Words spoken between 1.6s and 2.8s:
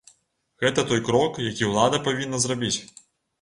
ўлада павінна зрабіць.